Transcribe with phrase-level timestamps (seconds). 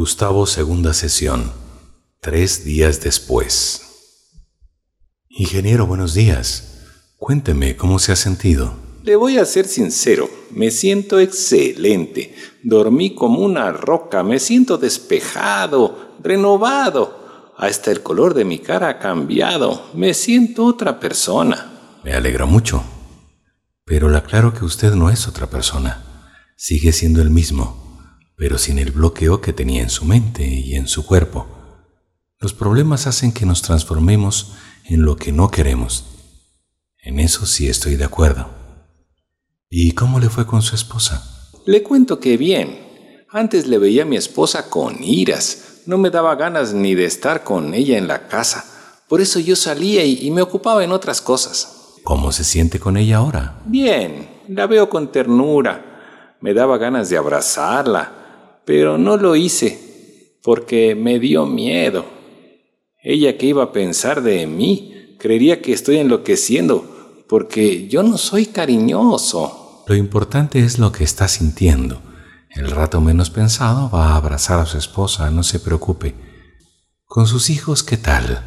[0.00, 1.52] Gustavo, segunda sesión.
[2.22, 3.82] Tres días después.
[5.28, 6.86] Ingeniero, buenos días.
[7.18, 8.72] Cuénteme cómo se ha sentido.
[9.02, 12.34] Le voy a ser sincero, me siento excelente.
[12.62, 17.52] Dormí como una roca, me siento despejado, renovado.
[17.58, 21.98] Hasta el color de mi cara ha cambiado, me siento otra persona.
[22.04, 22.82] Me alegra mucho.
[23.84, 26.32] Pero le aclaro que usted no es otra persona.
[26.56, 27.79] Sigue siendo el mismo
[28.40, 31.46] pero sin el bloqueo que tenía en su mente y en su cuerpo.
[32.38, 34.54] Los problemas hacen que nos transformemos
[34.86, 36.06] en lo que no queremos.
[37.02, 38.48] En eso sí estoy de acuerdo.
[39.68, 41.50] ¿Y cómo le fue con su esposa?
[41.66, 43.26] Le cuento que bien.
[43.28, 45.82] Antes le veía a mi esposa con iras.
[45.84, 48.64] No me daba ganas ni de estar con ella en la casa.
[49.06, 51.98] Por eso yo salía y, me ocupaba en otras cosas.
[52.04, 53.60] ¿Cómo se siente con ella ahora?
[53.66, 56.38] Bien, la veo con ternura.
[56.40, 58.19] Me daba ganas de abrazarla,
[58.70, 62.04] pero no lo hice porque me dio miedo.
[63.02, 68.46] Ella que iba a pensar de mí, creería que estoy enloqueciendo porque yo no soy
[68.46, 69.82] cariñoso.
[69.88, 72.00] Lo importante es lo que está sintiendo.
[72.50, 76.14] El rato menos pensado va a abrazar a su esposa, no se preocupe.
[77.06, 78.40] Con sus hijos, ¿qué tal?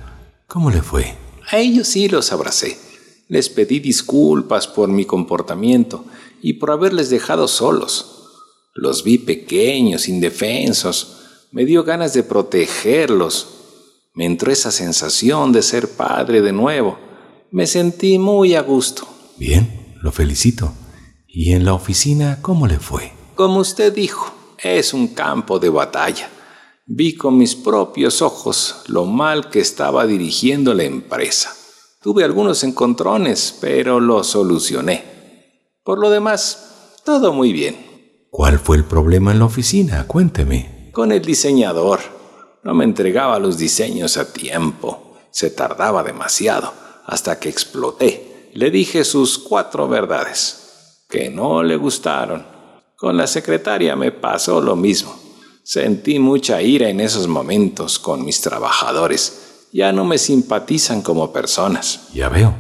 [0.48, 1.18] ¿Cómo le fue?
[1.52, 2.78] A ellos sí los abracé.
[3.28, 6.06] Les pedí disculpas por mi comportamiento
[6.42, 8.23] y por haberles dejado solos.
[8.74, 11.48] Los vi pequeños, indefensos.
[11.52, 13.48] Me dio ganas de protegerlos.
[14.16, 16.98] Me entró esa sensación de ser padre de nuevo.
[17.52, 19.08] Me sentí muy a gusto.
[19.38, 20.74] Bien, lo felicito.
[21.28, 23.12] ¿Y en la oficina cómo le fue?
[23.36, 26.30] Como usted dijo, es un campo de batalla.
[26.86, 31.56] Vi con mis propios ojos lo mal que estaba dirigiendo la empresa.
[32.02, 35.04] Tuve algunos encontrones, pero lo solucioné.
[35.84, 37.93] Por lo demás, todo muy bien.
[38.34, 40.08] ¿Cuál fue el problema en la oficina?
[40.08, 40.90] Cuénteme.
[40.92, 42.00] Con el diseñador.
[42.64, 45.20] No me entregaba los diseños a tiempo.
[45.30, 46.74] Se tardaba demasiado,
[47.06, 48.50] hasta que exploté.
[48.56, 52.44] Le dije sus cuatro verdades, que no le gustaron.
[52.98, 55.16] Con la secretaria me pasó lo mismo.
[55.64, 59.68] Sentí mucha ira en esos momentos con mis trabajadores.
[59.72, 62.08] Ya no me simpatizan como personas.
[62.16, 62.56] Ya veo.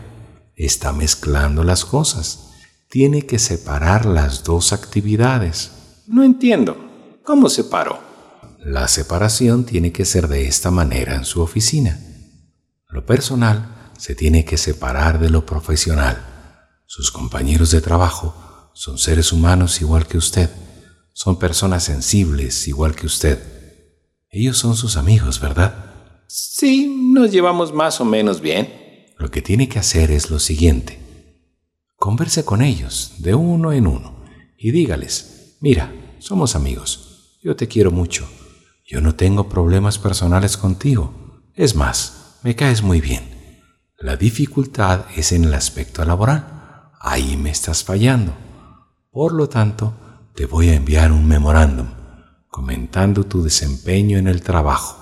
[0.56, 2.53] Está mezclando las cosas
[2.94, 5.72] tiene que separar las dos actividades.
[6.06, 6.78] No entiendo.
[7.24, 8.00] ¿Cómo separo?
[8.60, 12.00] La separación tiene que ser de esta manera en su oficina.
[12.90, 16.24] Lo personal se tiene que separar de lo profesional.
[16.86, 20.52] Sus compañeros de trabajo son seres humanos igual que usted.
[21.14, 23.40] Son personas sensibles igual que usted.
[24.30, 25.96] Ellos son sus amigos, ¿verdad?
[26.28, 28.72] Sí, nos llevamos más o menos bien.
[29.18, 31.03] Lo que tiene que hacer es lo siguiente.
[32.04, 34.26] Converse con ellos de uno en uno
[34.58, 38.28] y dígales, mira, somos amigos, yo te quiero mucho,
[38.86, 41.14] yo no tengo problemas personales contigo,
[41.54, 43.24] es más, me caes muy bien.
[43.98, 48.34] La dificultad es en el aspecto laboral, ahí me estás fallando.
[49.10, 49.94] Por lo tanto,
[50.36, 51.88] te voy a enviar un memorándum
[52.50, 54.98] comentando tu desempeño en el trabajo.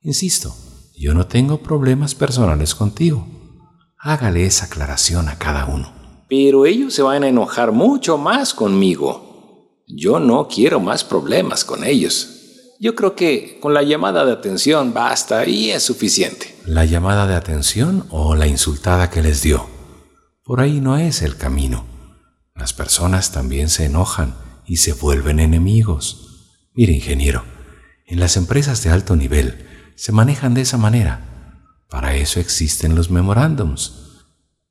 [0.00, 0.56] Insisto,
[0.98, 3.28] yo no tengo problemas personales contigo.
[3.96, 5.95] Hágale esa aclaración a cada uno
[6.28, 9.82] pero ellos se van a enojar mucho más conmigo.
[9.86, 12.32] Yo no quiero más problemas con ellos.
[12.78, 16.54] Yo creo que con la llamada de atención basta y es suficiente.
[16.66, 19.66] ¿La llamada de atención o la insultada que les dio?
[20.44, 21.86] Por ahí no es el camino.
[22.54, 24.34] Las personas también se enojan
[24.66, 26.60] y se vuelven enemigos.
[26.74, 27.44] Mire, ingeniero,
[28.06, 31.62] en las empresas de alto nivel se manejan de esa manera.
[31.88, 34.05] Para eso existen los memorándums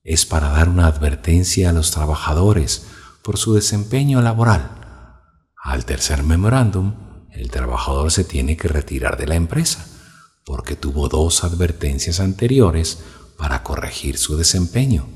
[0.05, 2.85] es para dar una advertencia a los trabajadores
[3.23, 5.15] por su desempeño laboral.
[5.61, 6.93] Al tercer memorándum,
[7.31, 9.85] el trabajador se tiene que retirar de la empresa
[10.45, 12.99] porque tuvo dos advertencias anteriores
[13.35, 15.07] para corregir su desempeño.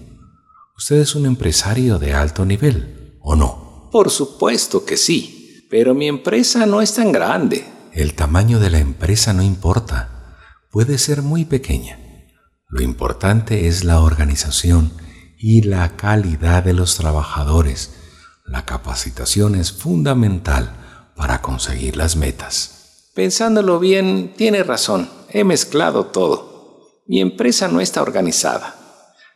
[0.75, 3.89] ¿Usted es un empresario de alto nivel o no?
[3.91, 7.63] Por supuesto que sí, pero mi empresa no es tan grande.
[7.93, 10.35] El tamaño de la empresa no importa,
[10.71, 12.08] puede ser muy pequeña
[12.69, 14.91] lo importante es la organización
[15.39, 17.95] y la calidad de los trabajadores.
[18.45, 23.09] La capacitación es fundamental para conseguir las metas.
[23.15, 25.09] Pensándolo bien, tiene razón.
[25.29, 27.01] He mezclado todo.
[27.07, 28.75] Mi empresa no está organizada.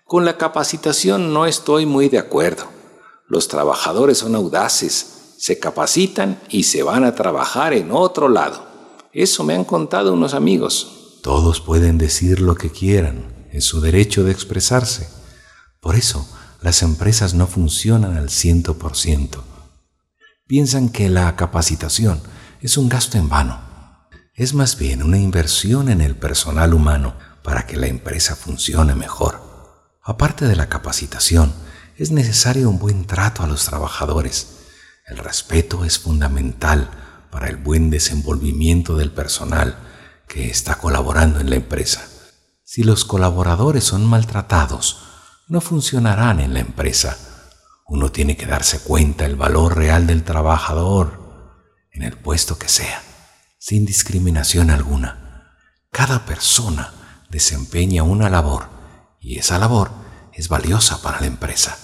[0.06, 2.68] Con la capacitación no estoy muy de acuerdo.
[3.28, 8.64] Los trabajadores son audaces, se capacitan y se van a trabajar en otro lado.
[9.12, 11.03] Eso me han contado unos amigos.
[11.24, 15.08] Todos pueden decir lo que quieran, es su derecho de expresarse.
[15.80, 16.30] Por eso,
[16.62, 19.42] las empresas no funcionan al ciento por ciento.
[20.48, 22.22] Piensan que la capacitación
[22.60, 23.62] es un gasto en vano.
[24.36, 29.40] es más bien una inversión en el personal humano para que la empresa funcione mejor.
[30.02, 31.54] Aparte de la capacitación,
[31.96, 34.58] es necesario un buen trato a los trabajadores.
[35.08, 36.90] El respeto es fundamental
[37.32, 39.78] para el buen desenvolvimiento del personal
[40.34, 42.10] que está colaborando en la empresa.
[42.64, 45.04] Si los colaboradores son maltratados,
[45.48, 47.20] no funcionarán en la empresa.
[47.86, 53.04] Uno tiene que darse cuenta el valor real del trabajador en el puesto que sea,
[53.60, 55.52] sin discriminación alguna.
[55.92, 56.92] Cada persona
[57.30, 58.70] desempeña una labor
[59.20, 59.92] y esa labor
[60.34, 61.78] es valiosa para la empresa.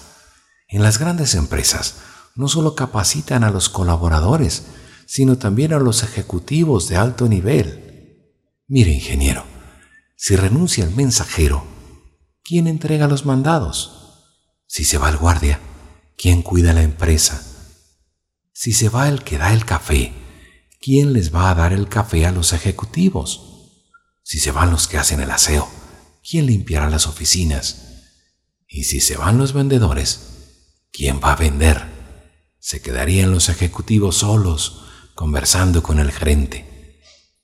[0.67, 1.97] En las grandes empresas
[2.33, 4.63] no solo capacitan a los colaboradores,
[5.05, 7.88] sino también a los ejecutivos de alto nivel.
[8.71, 9.45] Mire, ingeniero,
[10.15, 11.65] si renuncia el mensajero,
[12.43, 14.21] ¿quién entrega los mandados?
[14.67, 15.59] Si se va el guardia,
[16.15, 17.41] ¿quién cuida la empresa?
[18.53, 20.13] Si se va el que da el café,
[20.79, 23.81] ¿quién les va a dar el café a los ejecutivos?
[24.21, 25.67] Si se van los que hacen el aseo,
[26.21, 28.03] ¿quién limpiará las oficinas?
[28.67, 31.87] Y si se van los vendedores, ¿quién va a vender?
[32.59, 34.83] Se quedarían los ejecutivos solos
[35.15, 36.68] conversando con el gerente.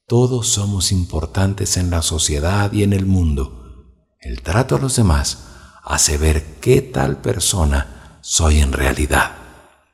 [0.07, 3.87] Todos somos importantes en la sociedad y en el mundo.
[4.19, 5.47] El trato a los demás
[5.83, 9.31] hace ver qué tal persona soy en realidad.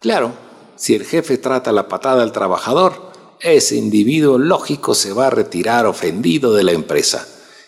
[0.02, 0.34] Claro,
[0.76, 5.86] si el jefe trata la patada al trabajador, ese individuo lógico se va a retirar
[5.86, 7.26] ofendido de la empresa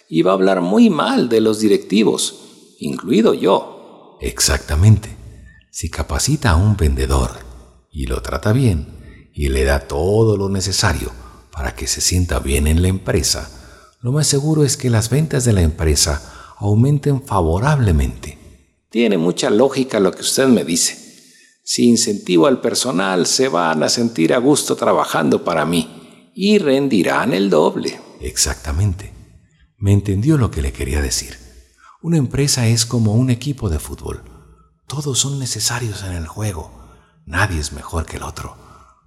[0.09, 4.17] y va a hablar muy mal de los directivos, incluido yo.
[4.19, 5.15] Exactamente.
[5.71, 7.31] Si capacita a un vendedor
[7.89, 11.22] y lo trata bien, y le da todo lo necesario
[11.53, 13.49] para que se sienta bien en la empresa,
[14.01, 18.37] lo más seguro es que las ventas de la empresa aumenten favorablemente.
[18.89, 20.97] Tiene mucha lógica lo que usted me dice.
[21.63, 27.33] Si incentivo al personal, se van a sentir a gusto trabajando para mí y rendirán
[27.33, 28.01] el doble.
[28.19, 29.13] Exactamente.
[29.77, 31.37] Me entendió lo que le quería decir.
[32.01, 34.23] Una empresa es como un equipo de fútbol.
[34.87, 36.71] Todos son necesarios en el juego.
[37.25, 38.57] Nadie es mejor que el otro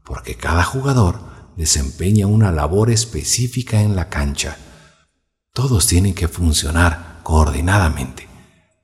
[0.07, 1.19] porque cada jugador
[1.57, 4.59] desempeña una labor específica en la cancha.
[5.53, 8.29] Todos tienen que funcionar coordinadamente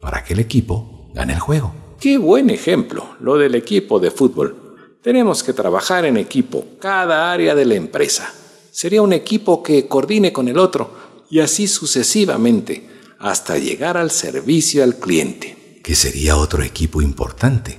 [0.01, 1.75] para que el equipo gane el juego.
[2.01, 4.99] Qué buen ejemplo, lo del equipo de fútbol.
[5.03, 8.33] Tenemos que trabajar en equipo, cada área de la empresa.
[8.71, 10.95] Sería un equipo que coordine con el otro
[11.31, 12.89] y así sucesivamente,
[13.19, 15.81] hasta llegar al servicio al cliente.
[15.85, 17.79] Que sería otro equipo importante.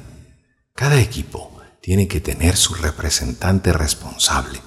[0.73, 1.51] Cada equipo
[1.81, 4.59] tiene que tener su representante responsable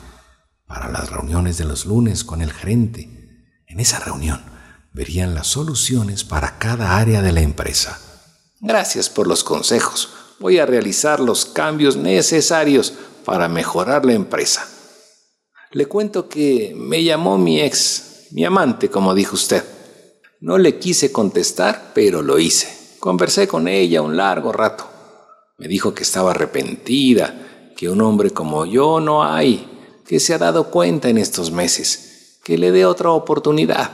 [0.66, 3.08] para las reuniones de los lunes con el gerente.
[3.66, 4.40] En esa reunión
[4.92, 8.00] verían las soluciones para cada área de la empresa.
[8.60, 10.08] Gracias por los consejos.
[10.40, 12.92] Voy a realizar los cambios necesarios
[13.24, 14.66] para mejorar la empresa.
[15.72, 19.64] Le cuento que me llamó mi ex, mi amante, como dijo usted.
[20.40, 22.96] No le quise contestar, pero lo hice.
[22.98, 24.88] Conversé con ella un largo rato.
[25.58, 29.75] Me dijo que estaba arrepentida, que un hombre como yo no hay,
[30.06, 33.90] que se ha dado cuenta en estos meses, que le dé otra oportunidad.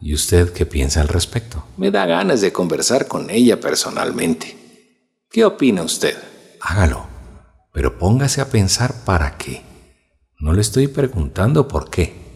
[0.00, 1.64] ¿Y usted qué piensa al respecto?
[1.76, 4.56] Me da ganas de conversar con ella personalmente.
[5.30, 6.16] ¿Qué opina usted?
[6.60, 7.06] Hágalo,
[7.72, 9.62] pero póngase a pensar para qué.
[10.38, 12.26] No le estoy preguntando por qué.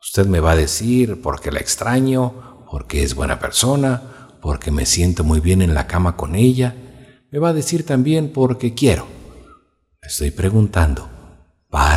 [0.00, 5.24] Usted me va a decir porque la extraño, porque es buena persona, porque me siento
[5.24, 6.74] muy bien en la cama con ella,
[7.30, 9.06] me va a decir también porque quiero.
[10.00, 11.10] Estoy preguntando,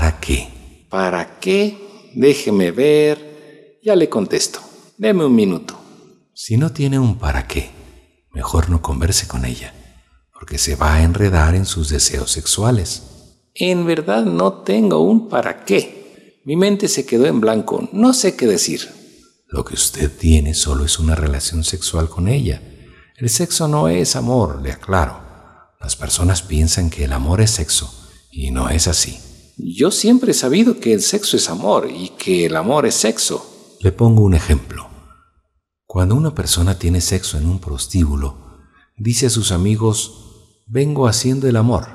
[0.01, 0.48] ¿para qué?
[0.89, 1.77] ¿Para qué?
[2.15, 3.79] Déjeme ver.
[3.84, 4.60] Ya le contesto.
[4.98, 5.79] Deme un minuto.
[6.34, 7.70] Si no tiene un para qué,
[8.31, 9.74] mejor no converse con ella,
[10.34, 13.03] porque se va a enredar en sus deseos sexuales.
[13.53, 16.41] En verdad no tengo un para qué.
[16.46, 18.89] Mi mente se quedó en blanco, no sé qué decir.
[19.48, 22.60] Lo que usted tiene solo es una relación sexual con ella
[23.22, 25.22] el sexo no es amor, le aclaro.
[25.79, 27.93] Las personas piensan que el amor es sexo
[28.31, 29.20] y no es así.
[29.63, 33.77] Yo siempre he sabido que el sexo es amor y que el amor es sexo.
[33.80, 34.89] Le pongo un ejemplo.
[35.86, 38.58] Cuando una persona tiene sexo en un prostíbulo,
[38.98, 41.89] dice a sus amigos, vengo haciendo el amor.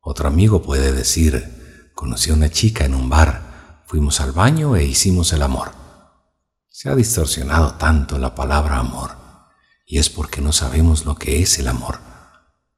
[0.00, 4.84] Otro amigo puede decir, conocí a una chica en un bar, fuimos al baño e
[4.84, 5.70] hicimos el amor.
[6.68, 9.12] Se ha distorsionado tanto la palabra amor
[9.86, 12.00] y es porque no sabemos lo que es el amor.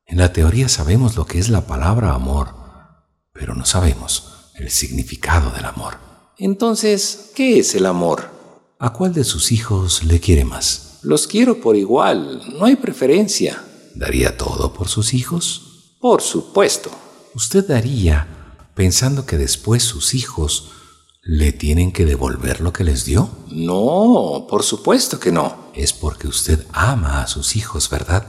[0.05, 2.65] En la teoría sabemos lo que es la palabra amor,
[3.38, 5.99] pero no sabemos el significado del amor.
[6.38, 8.31] Entonces, ¿qué es el amor?
[8.78, 10.99] ¿A cuál de sus hijos le quiere más?
[11.02, 13.62] Los quiero por igual, no hay preferencia.
[13.95, 15.95] ¿Daría todo por sus hijos?
[16.00, 16.90] Por supuesto.
[17.35, 18.26] Usted daría
[18.75, 20.71] pensando que después sus hijos
[21.28, 23.28] ¿Le tienen que devolver lo que les dio?
[23.49, 25.73] No, por supuesto que no.
[25.75, 28.25] Es porque usted ama a sus hijos, ¿verdad?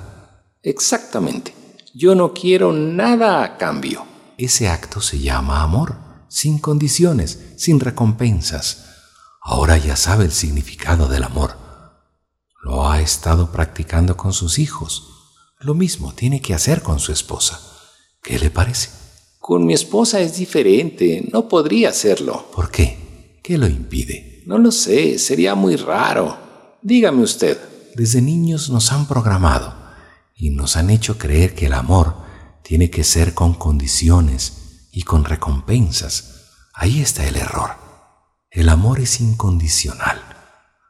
[0.63, 1.53] Exactamente.
[1.93, 4.03] Yo no quiero nada a cambio.
[4.37, 5.95] Ese acto se llama amor,
[6.29, 8.85] sin condiciones, sin recompensas.
[9.41, 11.57] Ahora ya sabe el significado del amor.
[12.61, 15.07] Lo ha estado practicando con sus hijos.
[15.59, 17.59] Lo mismo tiene que hacer con su esposa.
[18.21, 18.89] ¿Qué le parece?
[19.39, 21.27] Con mi esposa es diferente.
[21.31, 22.45] No podría hacerlo.
[22.53, 23.39] ¿Por qué?
[23.41, 24.43] ¿Qué lo impide?
[24.45, 25.17] No lo sé.
[25.17, 26.37] Sería muy raro.
[26.83, 27.57] Dígame usted.
[27.95, 29.73] Desde niños nos han programado
[30.35, 32.26] y nos han hecho creer que el amor
[32.67, 36.49] tiene que ser con condiciones y con recompensas.
[36.73, 37.77] Ahí está el error.
[38.51, 40.21] El amor es incondicional.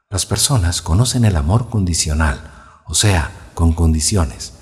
[0.09, 4.53] Las personas conocen el amor condicional, o sea, con condiciones.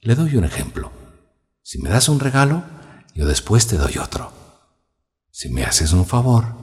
[0.00, 0.92] Le doy un ejemplo.
[1.60, 2.62] Si me das un regalo,
[3.16, 4.32] yo después te doy otro.
[5.32, 6.54] Si me haces un favor,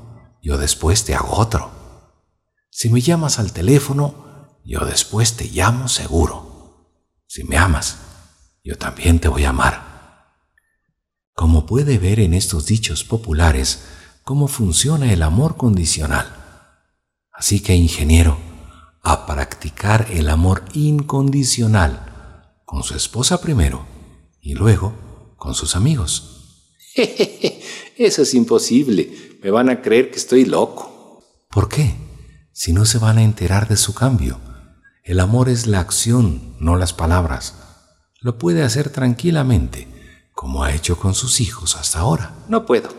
[0.42, 1.70] yo después te hago otro.
[2.70, 6.96] Si me llamas al teléfono, yo después te llamo seguro.
[7.28, 7.98] Si me amas,
[8.64, 9.87] yo también te voy a amar.
[11.38, 13.84] Como puede ver en estos dichos populares,
[14.24, 16.26] cómo funciona el amor condicional.
[17.32, 18.40] Así que, ingeniero,
[19.04, 23.86] a practicar el amor incondicional con su esposa primero
[24.42, 26.74] y luego con sus amigos.
[27.98, 29.38] Eso es imposible.
[29.44, 31.24] Me van a creer que estoy loco.
[31.52, 31.94] ¿Por qué?
[32.52, 34.40] Si no se van a enterar de su cambio.
[35.04, 37.54] El amor es la acción, no las palabras.
[38.22, 39.88] Lo puede hacer tranquilamente,
[40.38, 42.46] como ha hecho con sus hijos hasta ahora.
[42.48, 42.90] No puedo.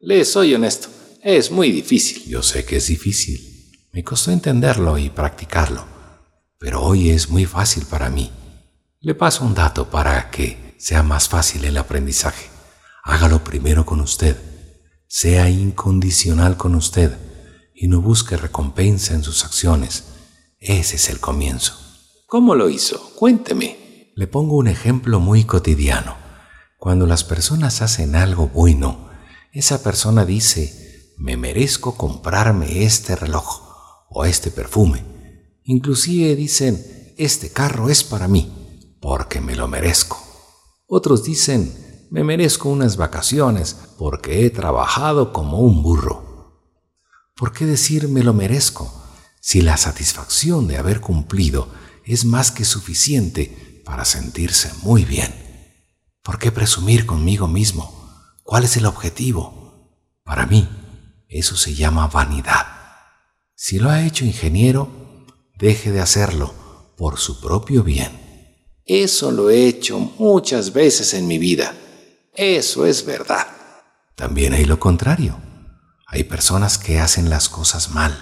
[0.00, 0.88] Le soy honesto.
[1.22, 2.24] Es muy difícil.
[2.24, 3.70] Yo sé que es difícil.
[3.92, 5.84] Me costó entenderlo y practicarlo,
[6.58, 8.32] pero hoy es muy fácil para mí.
[9.00, 12.48] Le paso un dato para que sea más fácil el aprendizaje.
[13.04, 14.38] Hágalo primero con usted.
[15.06, 17.18] Sea incondicional con usted
[17.74, 20.04] y no busque recompensa en sus acciones.
[20.58, 21.74] Ese es el comienzo.
[22.26, 23.12] ¿Cómo lo hizo?
[23.14, 24.10] Cuénteme.
[24.16, 26.21] Le pongo un ejemplo muy cotidiano.
[26.82, 29.08] Cuando las personas hacen algo bueno,
[29.52, 35.04] esa persona dice, me merezco comprarme este reloj o este perfume.
[35.62, 40.20] Inclusive dicen, este carro es para mí, porque me lo merezco.
[40.88, 46.58] Otros dicen, me merezco unas vacaciones porque he trabajado como un burro.
[47.36, 48.92] ¿Por qué decir me lo merezco
[49.40, 51.68] si la satisfacción de haber cumplido
[52.04, 55.41] es más que suficiente para sentirse muy bien?
[56.22, 58.38] ¿Por qué presumir conmigo mismo?
[58.44, 59.90] ¿Cuál es el objetivo?
[60.22, 60.68] Para mí,
[61.28, 62.66] eso se llama vanidad.
[63.56, 64.88] Si lo ha hecho ingeniero,
[65.58, 66.54] deje de hacerlo
[66.96, 68.12] por su propio bien.
[68.84, 71.74] Eso lo he hecho muchas veces en mi vida.
[72.34, 73.48] Eso es verdad.
[74.14, 75.40] También hay lo contrario.
[76.06, 78.16] Hay personas que hacen las cosas mal.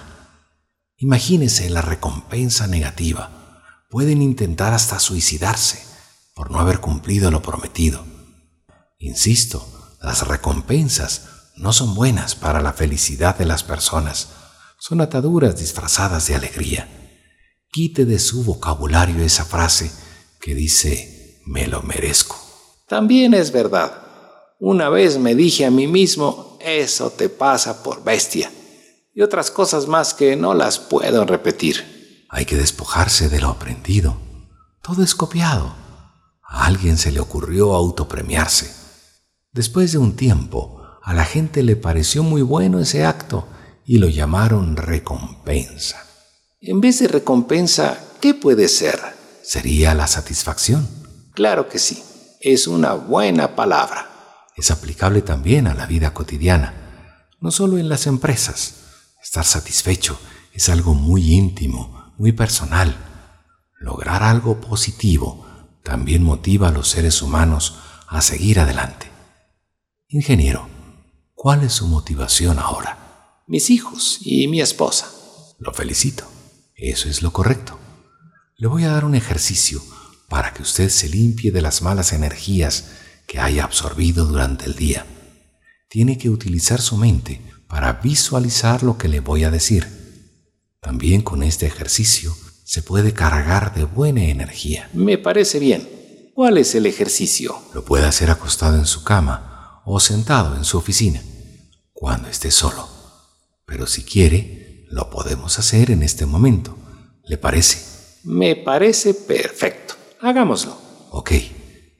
[0.97, 3.61] Imagínese la recompensa negativa.
[3.91, 5.90] Pueden intentar hasta suicidarse
[6.41, 8.03] por no haber cumplido lo prometido.
[8.97, 9.63] Insisto,
[10.01, 14.29] las recompensas no son buenas para la felicidad de las personas
[14.79, 16.87] son ataduras disfrazadas de alegría.
[17.71, 19.91] Quite de su vocabulario esa frase
[20.39, 22.35] que dice, me lo merezco.
[22.87, 24.01] También es verdad.
[24.59, 28.51] Una vez me dije a mí mismo, eso te pasa por bestia.
[29.13, 32.25] Y otras cosas más que no las puedo repetir.
[32.29, 34.17] Hay que despojarse de lo aprendido.
[34.81, 35.80] Todo es copiado.
[36.51, 38.69] A alguien se le ocurrió autopremiarse.
[39.53, 43.47] Después de un tiempo, a la gente le pareció muy bueno ese acto
[43.85, 46.05] y lo llamaron recompensa.
[46.59, 48.99] En vez de recompensa, ¿qué puede ser?
[49.41, 50.87] Sería la satisfacción.
[51.33, 52.03] Claro que sí,
[52.41, 54.09] es una buena palabra.
[54.57, 58.73] Es aplicable también a la vida cotidiana, no solo en las empresas.
[59.23, 60.19] Estar satisfecho
[60.51, 62.93] es algo muy íntimo, muy personal.
[63.79, 65.47] Lograr algo positivo
[65.83, 69.09] también motiva a los seres humanos a seguir adelante.
[70.07, 70.67] Ingeniero,
[71.33, 73.01] ¿cuál es su motivación ahora?
[73.51, 75.11] mis hijos y mi esposa.
[75.59, 76.25] Lo felicito.
[76.73, 77.77] Eso es lo correcto.
[78.55, 79.83] Le voy a dar un ejercicio
[80.29, 82.91] para que usted se limpie de las malas energías
[83.27, 85.05] que haya absorbido durante el día.
[85.89, 89.85] Tiene que utilizar su mente para visualizar lo que le voy a decir.
[90.79, 92.33] También con este ejercicio
[92.71, 94.89] se puede cargar de buena energía.
[94.93, 95.89] Me parece bien.
[96.33, 97.61] ¿Cuál es el ejercicio?
[97.73, 101.21] Lo puede hacer acostado en su cama o sentado en su oficina,
[101.91, 102.87] cuando esté solo.
[103.65, 106.77] Pero si quiere, lo podemos hacer en este momento.
[107.25, 108.21] ¿Le parece?
[108.23, 109.95] Me parece perfecto.
[110.21, 110.77] Hagámoslo.
[111.09, 111.33] Ok,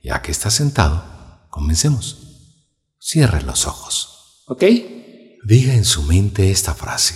[0.02, 1.04] ya que está sentado,
[1.50, 2.48] comencemos.
[2.98, 4.46] Cierre los ojos.
[4.48, 4.64] Ok,
[5.44, 7.16] Diga en su mente esta frase.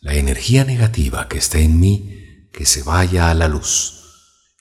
[0.00, 2.15] La energía negativa que está en mí,
[2.56, 3.92] que se vaya a la luz.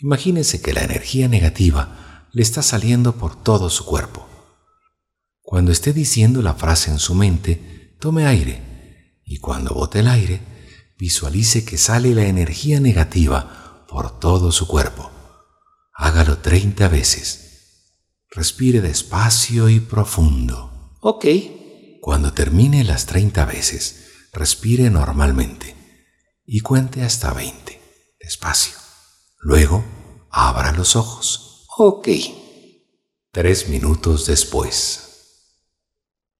[0.01, 4.27] Imagínese que la energía negativa le está saliendo por todo su cuerpo.
[5.41, 10.41] Cuando esté diciendo la frase en su mente, tome aire y cuando bote el aire,
[10.97, 15.09] visualice que sale la energía negativa por todo su cuerpo.
[15.93, 17.93] Hágalo 30 veces.
[18.29, 20.97] Respire despacio y profundo.
[20.99, 21.25] Ok.
[22.01, 25.75] Cuando termine las 30 veces, respire normalmente
[26.45, 27.64] y cuente hasta 20,
[28.25, 28.73] despacio.
[29.39, 29.85] Luego,
[30.31, 31.67] abra los ojos.
[31.77, 32.09] Ok.
[33.31, 35.01] Tres minutos después.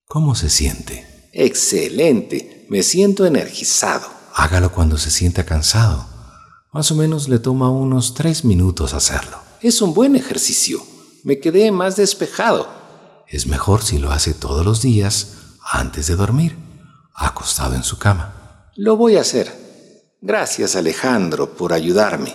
[0.04, 1.30] ¿Cómo se siente?
[1.32, 2.66] Excelente.
[2.68, 4.08] Me siento energizado.
[4.34, 6.08] Hágalo cuando se sienta cansado.
[6.72, 9.38] Más o menos le toma unos tres minutos hacerlo.
[9.62, 10.82] Es un buen ejercicio.
[11.22, 12.68] Me quedé más despejado.
[13.28, 16.56] Es mejor si lo hace todos los días antes de dormir,
[17.14, 18.70] acostado en su cama.
[18.74, 19.65] Lo voy a hacer.
[20.28, 22.34] Gracias Alejandro por ayudarme.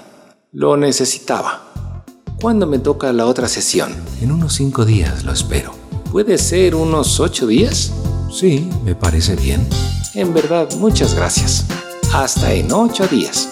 [0.53, 2.05] Lo necesitaba.
[2.39, 3.93] ¿Cuándo me toca la otra sesión?
[4.21, 5.74] En unos cinco días lo espero.
[6.10, 7.91] ¿Puede ser unos ocho días?
[8.31, 9.67] Sí, me parece bien.
[10.13, 11.65] En verdad, muchas gracias.
[12.13, 13.50] Hasta en ocho días.